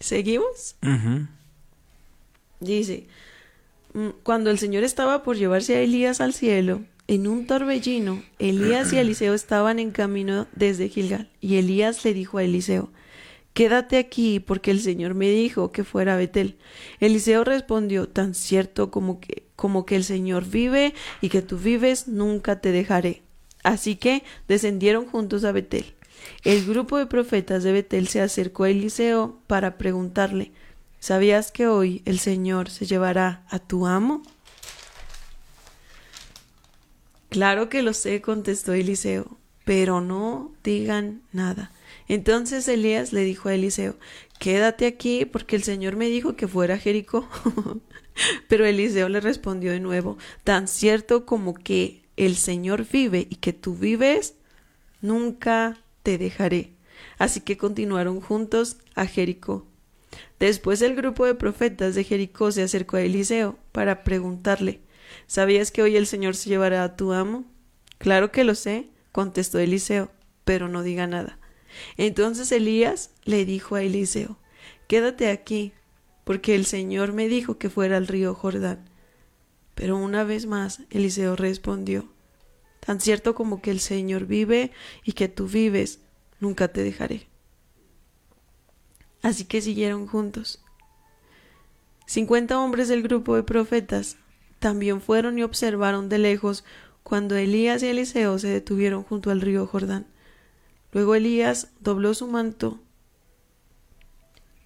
[0.00, 0.76] ¿Seguimos?
[2.58, 3.06] Dice,
[3.92, 8.92] mm, cuando el Señor estaba por llevarse a Elías al cielo, en un torbellino, Elías
[8.92, 11.28] y Eliseo estaban en camino desde Gilgal.
[11.40, 12.90] Y Elías le dijo a Eliseo,
[13.52, 16.56] Quédate aquí porque el Señor me dijo que fuera a Betel.
[17.00, 22.08] Eliseo respondió, tan cierto como que, como que el Señor vive y que tú vives,
[22.08, 23.22] nunca te dejaré.
[23.62, 25.94] Así que descendieron juntos a Betel.
[26.44, 30.52] El grupo de profetas de Betel se acercó a Eliseo para preguntarle,
[30.98, 34.22] ¿sabías que hoy el Señor se llevará a tu amo?
[37.30, 41.70] Claro que lo sé, contestó Eliseo, pero no digan nada.
[42.10, 43.96] Entonces Elías le dijo a Eliseo,
[44.40, 47.28] quédate aquí porque el Señor me dijo que fuera a Jericó.
[48.48, 53.52] Pero Eliseo le respondió de nuevo, tan cierto como que el Señor vive y que
[53.52, 54.34] tú vives,
[55.00, 56.72] nunca te dejaré.
[57.16, 59.64] Así que continuaron juntos a Jericó.
[60.40, 64.80] Después el grupo de profetas de Jericó se acercó a Eliseo para preguntarle
[65.28, 67.44] ¿Sabías que hoy el Señor se llevará a tu amo?
[67.98, 70.10] Claro que lo sé, contestó Eliseo,
[70.44, 71.39] pero no diga nada.
[71.96, 74.38] Entonces Elías le dijo a Eliseo
[74.88, 75.72] Quédate aquí,
[76.24, 78.88] porque el Señor me dijo que fuera al río Jordán.
[79.74, 82.08] Pero una vez más Eliseo respondió
[82.80, 84.72] Tan cierto como que el Señor vive
[85.04, 86.00] y que tú vives,
[86.40, 87.28] nunca te dejaré.
[89.22, 90.64] Así que siguieron juntos.
[92.06, 94.16] Cincuenta hombres del grupo de profetas
[94.58, 96.64] también fueron y observaron de lejos
[97.02, 100.06] cuando Elías y Eliseo se detuvieron junto al río Jordán.
[100.92, 102.80] Luego Elías dobló su manto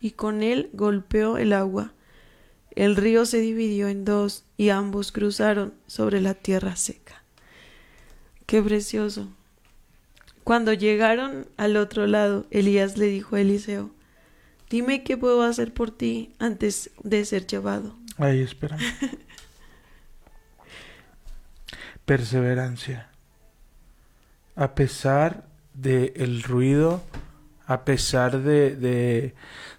[0.01, 1.93] y con él golpeó el agua.
[2.73, 7.23] El río se dividió en dos y ambos cruzaron sobre la tierra seca.
[8.47, 9.29] Qué precioso.
[10.45, 13.91] Cuando llegaron al otro lado, Elías le dijo a Eliseo,
[14.69, 17.97] Dime qué puedo hacer por ti antes de ser llevado.
[18.19, 18.81] Ay, espérame.
[22.05, 23.09] Perseverancia.
[24.57, 27.03] A pesar del el ruido,
[27.67, 29.35] a pesar de, de,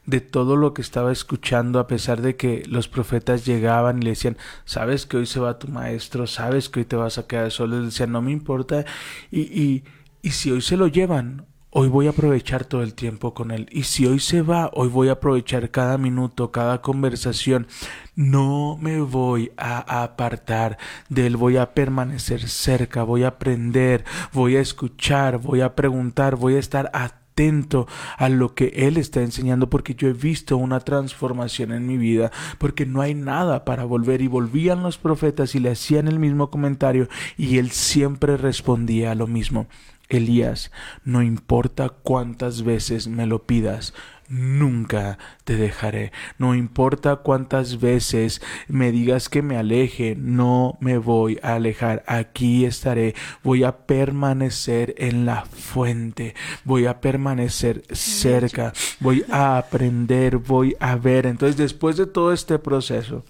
[0.06, 4.10] de, todo lo que estaba escuchando, a pesar de que los profetas llegaban y le
[4.12, 7.52] decían, sabes que hoy se va tu maestro, sabes que hoy te vas a quedar
[7.52, 8.86] solo, le decían, no me importa,
[9.32, 9.84] y, y,
[10.22, 11.46] y si hoy se lo llevan,
[11.78, 13.68] hoy voy a aprovechar todo el tiempo con él.
[13.70, 17.68] Y si hoy se va, hoy voy a aprovechar cada minuto, cada conversación.
[18.16, 20.78] No me voy a apartar
[21.10, 26.38] de él, voy a permanecer cerca, voy a aprender, voy a escuchar, voy a preguntar,
[26.38, 30.80] voy a estar atento a lo que Él está enseñando porque yo he visto una
[30.80, 35.60] transformación en mi vida, porque no hay nada para volver y volvían los profetas y
[35.60, 39.68] le hacían el mismo comentario y Él siempre respondía a lo mismo.
[40.10, 40.72] Elías,
[41.04, 43.94] no importa cuántas veces me lo pidas,
[44.28, 46.12] nunca te dejaré.
[46.38, 52.04] No importa cuántas veces me digas que me aleje, no me voy a alejar.
[52.08, 53.16] Aquí estaré.
[53.44, 56.36] Voy a permanecer en la fuente.
[56.64, 58.74] Voy a permanecer cerca.
[59.00, 60.38] Voy a aprender.
[60.38, 61.26] Voy a ver.
[61.26, 63.24] Entonces, después de todo este proceso,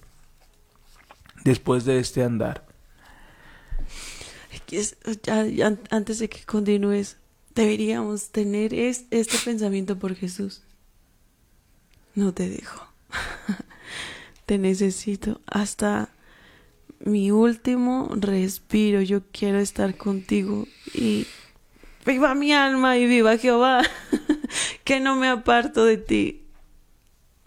[1.43, 2.64] después de este andar,
[5.89, 7.17] antes de que continúes,
[7.55, 10.61] deberíamos tener este pensamiento por Jesús.
[12.13, 12.85] No te dejo.
[14.45, 16.09] te necesito hasta
[16.99, 19.01] mi último respiro.
[19.01, 21.27] Yo quiero estar contigo y
[22.05, 23.83] viva mi alma y viva Jehová.
[24.83, 26.43] que no me aparto de ti.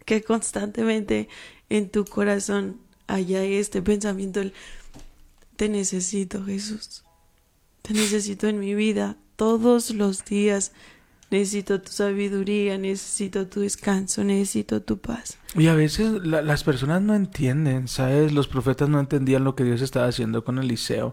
[0.04, 1.28] Que constantemente
[1.68, 4.40] en tu corazón haya este pensamiento.
[5.58, 7.02] Te necesito, Jesús.
[7.82, 10.70] Te necesito en mi vida todos los días.
[11.32, 15.36] Necesito tu sabiduría, necesito tu descanso, necesito tu paz.
[15.56, 18.30] Y a veces las personas no entienden, ¿sabes?
[18.30, 21.12] Los profetas no entendían lo que Dios estaba haciendo con Eliseo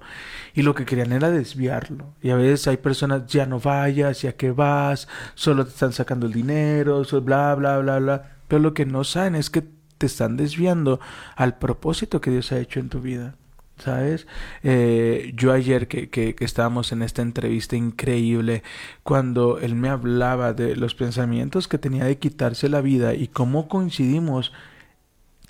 [0.54, 2.14] y lo que querían era desviarlo.
[2.22, 6.28] Y a veces hay personas, ya no vayas, ya que vas, solo te están sacando
[6.28, 8.38] el dinero, bla, bla, bla, bla.
[8.48, 9.64] Pero lo que no saben es que
[9.98, 11.00] te están desviando
[11.36, 13.34] al propósito que Dios ha hecho en tu vida.
[13.78, 14.26] ¿Sabes?
[14.64, 18.64] Eh, yo ayer que, que, que, estábamos en esta entrevista increíble,
[19.04, 23.68] cuando él me hablaba de los pensamientos que tenía de quitarse la vida y cómo
[23.68, 24.54] coincidimos,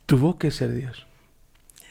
[0.07, 1.05] tuvo que ser Dios.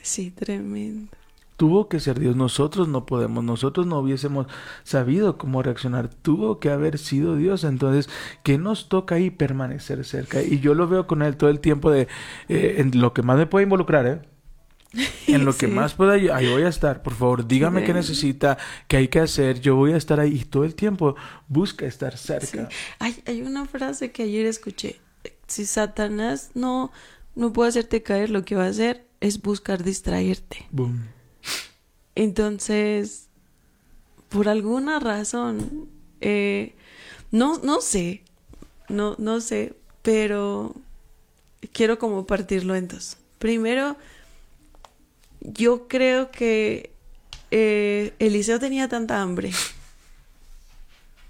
[0.02, 1.16] Sí, tremendo.
[1.56, 2.34] Tuvo que ser Dios.
[2.34, 4.48] Nosotros no podemos, nosotros no hubiésemos
[4.82, 6.08] sabido cómo reaccionar.
[6.08, 7.62] Tuvo que haber sido Dios.
[7.62, 8.10] Entonces,
[8.42, 10.42] ¿qué nos toca ahí permanecer cerca?
[10.42, 12.08] Y yo lo veo con él todo el tiempo de
[12.48, 14.33] eh, en lo que más me puede involucrar, ¿eh?
[15.26, 17.02] En lo que más pueda, ahí voy a estar.
[17.02, 19.60] Por favor, dígame qué necesita, qué hay que hacer.
[19.60, 21.16] Yo voy a estar ahí y todo el tiempo
[21.48, 22.68] busca estar cerca.
[22.98, 25.00] Hay, hay una frase que ayer escuché.
[25.46, 26.92] Si Satanás no,
[27.34, 30.66] no puede hacerte caer, lo que va a hacer es buscar distraerte.
[30.70, 31.08] Boom.
[32.14, 33.28] Entonces,
[34.28, 35.88] por alguna razón,
[36.20, 36.74] eh,
[37.30, 38.22] no, no sé,
[38.88, 40.74] no, no sé, pero
[41.72, 43.16] quiero como partirlo en dos.
[43.38, 43.96] Primero,
[45.44, 46.90] yo creo que
[47.50, 49.52] eh, Eliseo tenía tanta hambre.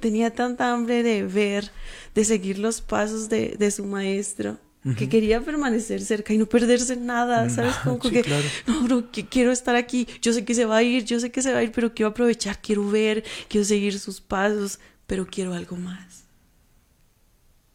[0.00, 1.70] Tenía tanta hambre de ver,
[2.14, 4.58] de seguir los pasos de, de su maestro,
[4.98, 7.74] que quería permanecer cerca y no perderse nada, ¿sabes?
[7.76, 8.22] Como que,
[8.66, 11.40] no, que quiero estar aquí, yo sé que se va a ir, yo sé que
[11.40, 15.54] se va a ir, pero quiero aprovechar, quiero ver, quiero seguir sus pasos, pero quiero
[15.54, 16.23] algo más.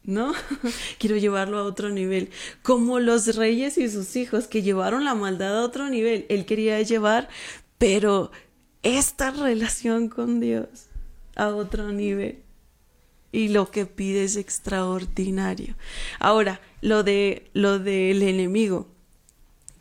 [0.04, 0.32] ¿No?
[0.98, 2.30] Quiero llevarlo a otro nivel.
[2.62, 6.26] Como los reyes y sus hijos que llevaron la maldad a otro nivel.
[6.28, 7.28] Él quería llevar,
[7.78, 8.30] pero
[8.82, 10.68] esta relación con Dios
[11.36, 12.42] a otro nivel.
[13.32, 15.76] y lo que pide es extraordinario.
[16.18, 18.88] Ahora, lo de lo del enemigo.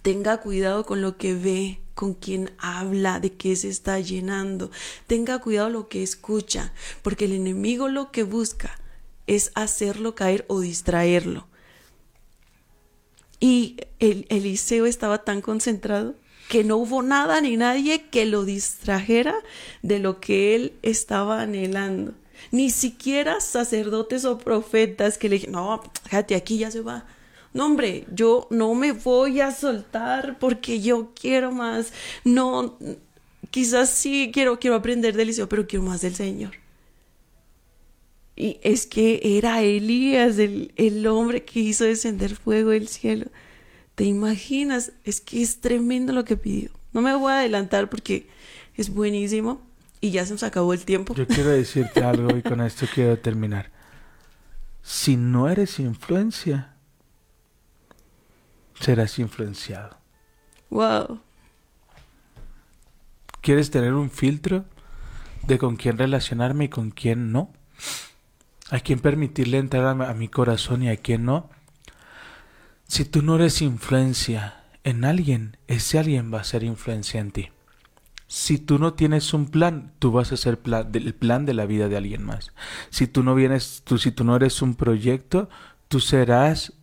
[0.03, 4.69] Tenga cuidado con lo que ve, con quién habla, de qué se está llenando.
[5.07, 8.79] Tenga cuidado lo que escucha, porque el enemigo lo que busca
[9.29, 11.47] es hacerlo caer o distraerlo.
[13.39, 16.15] Y el, Eliseo estaba tan concentrado
[16.49, 19.35] que no hubo nada ni nadie que lo distrajera
[19.83, 22.15] de lo que él estaba anhelando.
[22.51, 27.05] Ni siquiera sacerdotes o profetas que le dijeron, no, fíjate, aquí ya se va.
[27.53, 31.93] No, hombre, yo no me voy a soltar porque yo quiero más.
[32.23, 32.77] No,
[33.51, 36.68] quizás sí quiero, quiero aprender del liceo, pero quiero más del Señor.
[38.39, 43.25] Y es que era Elías, el, el hombre que hizo descender fuego del cielo.
[43.95, 44.93] ¿Te imaginas?
[45.03, 46.71] Es que es tremendo lo que pidió.
[46.93, 48.29] No me voy a adelantar porque
[48.75, 49.61] es buenísimo
[49.99, 51.13] y ya se nos acabó el tiempo.
[51.15, 53.71] Yo quiero decirte algo y con esto quiero terminar.
[54.81, 56.75] Si no eres influencia,
[58.79, 59.97] serás influenciado.
[60.69, 61.19] Wow.
[63.41, 64.63] ¿Quieres tener un filtro
[65.45, 67.51] de con quién relacionarme y con quién no?
[68.69, 71.49] ¿A quién permitirle entrar a, mi corazón y a quién no?
[72.87, 77.49] Si tú no eres influencia en alguien, ese alguien va a ser influencia en ti.
[78.27, 81.89] Si tú no tienes un plan, tú vas a ser el plan de la vida
[81.89, 82.51] de alguien más.
[82.91, 85.49] Si tú no vienes, tú, si tú no eres un proyecto,
[85.87, 86.73] tú serás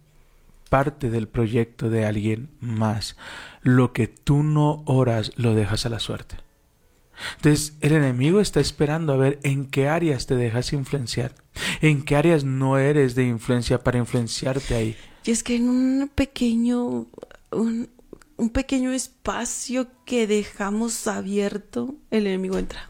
[0.68, 3.16] parte del proyecto de alguien más.
[3.62, 6.45] Lo que tú no oras lo dejas a la suerte.
[7.36, 11.34] Entonces el enemigo está esperando a ver en qué áreas te dejas influenciar,
[11.80, 14.96] en qué áreas no eres de influencia para influenciarte ahí.
[15.24, 17.06] Y es que en un pequeño,
[17.50, 17.88] un,
[18.52, 22.88] pequeño espacio que dejamos abierto, el enemigo entra.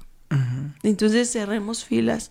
[0.82, 2.30] Entonces cerremos filas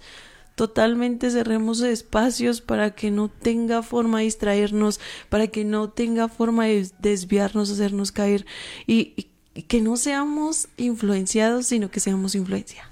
[0.56, 6.66] totalmente cerremos espacios para que no tenga forma de distraernos, para que no tenga forma
[6.66, 8.46] de desviarnos, hacernos caer
[8.88, 9.28] y,
[9.64, 12.90] que no seamos influenciados, sino que seamos influencia.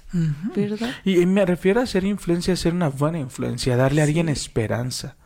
[0.54, 0.90] ¿Verdad?
[1.04, 5.16] Y, me refiero a ser influencia, a ser una buena influencia, darle a alguien esperanza.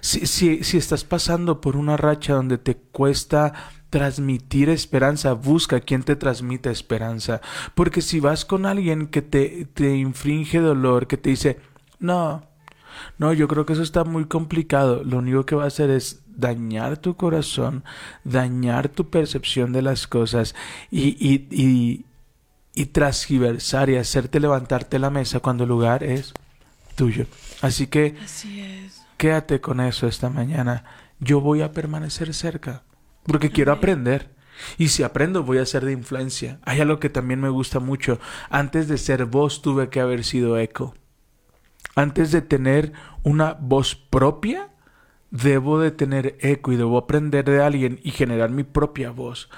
[0.00, 3.52] Si, si, si estás pasando por una racha donde te cuesta
[3.90, 7.40] transmitir esperanza, busca quien te transmita esperanza.
[7.74, 11.60] Porque si vas con alguien que te, te infringe dolor, que te dice,
[11.98, 12.42] no,
[13.18, 16.22] no, yo creo que eso está muy complicado, lo único que va a hacer es
[16.28, 17.84] dañar tu corazón,
[18.24, 20.54] dañar tu percepción de las cosas
[20.90, 22.04] y, y, y,
[22.74, 26.34] y transgiversar y hacerte levantarte la mesa cuando el lugar es
[26.94, 27.26] tuyo.
[27.62, 28.14] Así que
[29.16, 30.84] quédate con eso esta mañana.
[31.18, 32.82] Yo voy a permanecer cerca
[33.24, 34.34] porque quiero aprender.
[34.78, 36.60] Y si aprendo voy a ser de influencia.
[36.64, 38.18] Hay algo que también me gusta mucho.
[38.50, 40.94] Antes de ser voz tuve que haber sido eco.
[41.94, 44.68] Antes de tener una voz propia,
[45.30, 49.48] debo de tener eco y debo aprender de alguien y generar mi propia voz.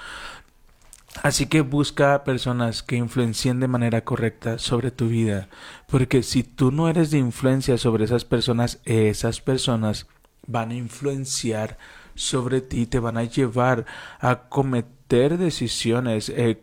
[1.23, 5.49] Así que busca personas que influencien de manera correcta sobre tu vida,
[5.87, 10.07] porque si tú no eres de influencia sobre esas personas, esas personas
[10.47, 11.77] van a influenciar
[12.15, 13.85] sobre ti, te van a llevar
[14.19, 16.61] a cometer decisiones, eh,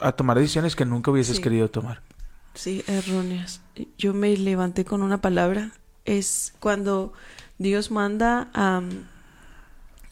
[0.00, 2.02] a tomar decisiones que nunca hubieses querido tomar.
[2.54, 3.60] Sí, erróneas.
[3.98, 5.72] Yo me levanté con una palabra.
[6.04, 7.12] Es cuando
[7.58, 8.82] Dios manda a,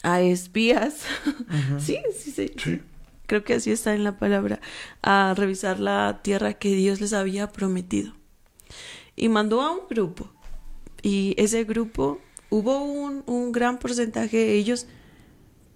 [0.03, 1.05] a espías.
[1.79, 2.81] sí, sí, sí,
[3.25, 4.59] Creo que así está en la palabra.
[5.01, 8.13] A revisar la tierra que Dios les había prometido.
[9.15, 10.29] Y mandó a un grupo.
[11.01, 14.87] Y ese grupo hubo un, un gran porcentaje de ellos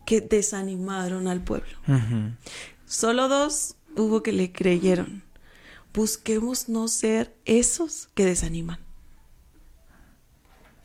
[0.06, 1.78] que desanimaron al pueblo.
[2.86, 5.22] Solo dos hubo que le creyeron.
[5.98, 8.78] Busquemos no ser esos que desaniman.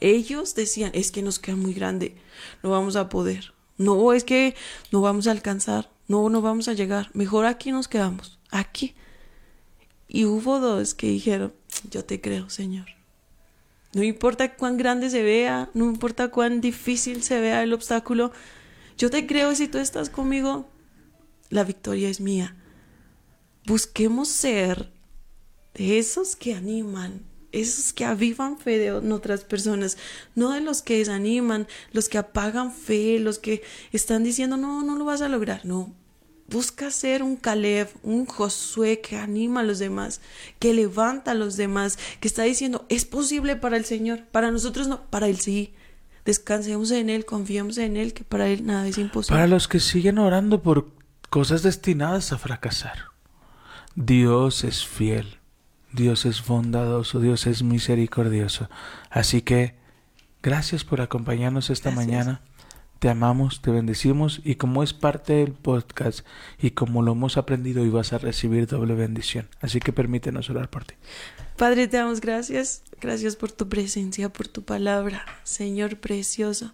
[0.01, 2.17] Ellos decían, es que nos queda muy grande,
[2.63, 3.53] no vamos a poder.
[3.77, 4.55] No, es que
[4.91, 7.11] no vamos a alcanzar, no, no vamos a llegar.
[7.13, 8.95] Mejor aquí nos quedamos, aquí.
[10.09, 11.53] Y hubo dos que dijeron,
[11.91, 12.87] yo te creo, Señor.
[13.93, 18.33] No importa cuán grande se vea, no importa cuán difícil se vea el obstáculo,
[18.97, 20.71] yo te creo si tú estás conmigo,
[21.51, 22.57] la victoria es mía.
[23.67, 24.91] Busquemos ser
[25.75, 29.99] de esos que animan, esos que avivan fe de otras personas,
[30.35, 33.63] no de los que desaniman, los que apagan fe, los que
[33.93, 35.65] están diciendo, no, no lo vas a lograr.
[35.65, 35.95] No,
[36.53, 40.21] Busca ser un Caleb, un Josué que anima a los demás,
[40.59, 44.87] que levanta a los demás, que está diciendo, es posible para el Señor, para nosotros
[44.87, 45.73] no, para Él sí.
[46.27, 49.35] Descansemos en Él, confiamos en Él, que para Él nada es imposible.
[49.35, 50.91] Para los que siguen orando por
[51.31, 52.99] cosas destinadas a fracasar,
[53.95, 55.39] Dios es fiel.
[55.93, 58.69] Dios es bondadoso, Dios es misericordioso.
[59.11, 59.75] Así que
[60.43, 62.07] gracias por acompañarnos esta Gracias.
[62.07, 62.41] mañana.
[62.99, 66.25] Te amamos, te bendecimos y como es parte del podcast
[66.61, 69.49] y como lo hemos aprendido, hoy vas a recibir doble bendición.
[69.61, 70.95] Así que permítenos orar por ti.
[71.57, 72.83] Padre, te damos gracias.
[73.01, 75.27] Gracias por tu presencia, por tu palabra.
[75.43, 76.73] Señor precioso,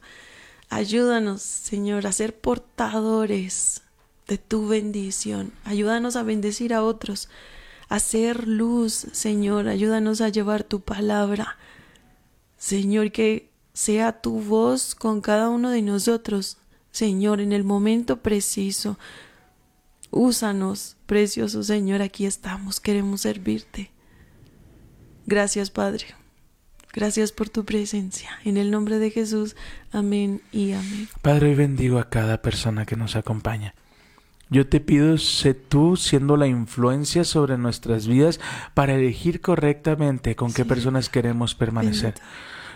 [0.68, 3.80] ayúdanos, Señor, a ser portadores
[4.26, 5.52] de tu bendición.
[5.64, 7.30] Ayúdanos a bendecir a otros,
[7.88, 9.68] a ser luz, Señor.
[9.68, 11.56] Ayúdanos a llevar tu palabra.
[12.56, 16.58] Señor, que sea tu voz con cada uno de nosotros.
[16.90, 18.98] Señor, en el momento preciso.
[20.10, 23.90] Úsanos, precioso Señor, aquí estamos, queremos servirte.
[25.26, 26.06] Gracias, Padre.
[26.94, 28.30] Gracias por tu presencia.
[28.44, 29.54] En el nombre de Jesús,
[29.92, 31.08] amén y amén.
[31.20, 33.74] Padre, bendigo a cada persona que nos acompaña.
[34.50, 38.40] Yo te pido, sé tú siendo la influencia sobre nuestras vidas
[38.74, 42.14] para elegir correctamente con qué personas queremos permanecer.
[42.14, 42.26] Bendito.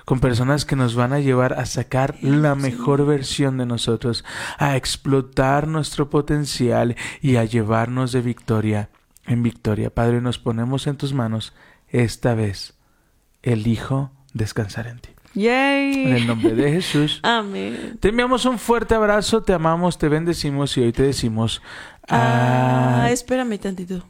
[0.04, 2.60] Con personas que nos van a llevar a sacar la Sí.
[2.60, 4.24] mejor versión de nosotros,
[4.58, 8.90] a explotar nuestro potencial y a llevarnos de victoria
[9.26, 9.90] en victoria.
[9.90, 11.52] Padre, nos ponemos en tus manos.
[11.88, 12.74] Esta vez
[13.42, 15.11] elijo descansar en ti.
[15.34, 16.06] Yay.
[16.06, 17.20] En el nombre de Jesús.
[17.22, 17.96] Amén.
[18.00, 21.62] Te enviamos un fuerte abrazo, te amamos, te bendecimos y hoy te decimos...
[22.08, 24.04] Ah, ah, espérame tantito.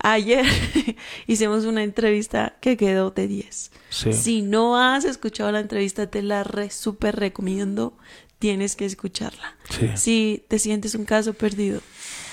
[0.00, 0.44] Ayer
[1.26, 3.70] hicimos una entrevista que quedó de 10.
[3.90, 4.12] sí.
[4.12, 7.96] Si no has escuchado la entrevista, te la re, súper recomiendo.
[8.38, 9.56] Tienes que escucharla.
[9.70, 9.90] sí.
[9.94, 11.80] Si te sientes un caso perdido,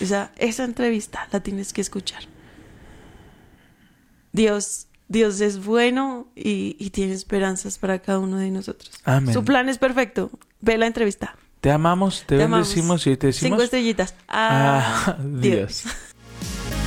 [0.02, 2.24] o sea, esa entrevista la tienes que escuchar.
[4.34, 8.92] Dios, Dios es bueno y, y tiene esperanzas para cada uno de nosotros.
[9.04, 9.34] Amén.
[9.34, 10.32] Su plan es perfecto.
[10.62, 11.36] Ve la entrevista.
[11.62, 12.68] Te amamos, te, Te amamos.
[12.68, 13.52] bendecimos y te decimos...
[13.58, 14.16] Cinco estrellitas.
[14.28, 15.42] Ah, Adiós.
[15.42, 15.84] Dios.